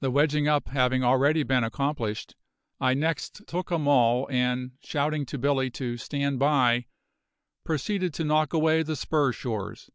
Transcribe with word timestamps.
The 0.00 0.10
wedging 0.10 0.46
up 0.46 0.68
having 0.68 1.02
already 1.02 1.42
been 1.42 1.64
accomplished, 1.64 2.34
I 2.80 2.92
next 2.92 3.46
took 3.46 3.70
a 3.70 3.78
maul 3.78 4.28
and, 4.30 4.72
shouting 4.82 5.24
to 5.24 5.38
Billy 5.38 5.70
to 5.70 5.96
"stand 5.96 6.38
by", 6.38 6.84
proceeded 7.64 8.12
to 8.12 8.24
knock 8.24 8.52
away 8.52 8.82
the 8.82 8.94
spur 8.94 9.32
shores. 9.32 9.88